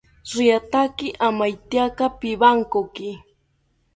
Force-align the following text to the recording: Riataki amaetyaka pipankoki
Riataki 0.35 1.07
amaetyaka 1.27 2.05
pipankoki 2.19 3.09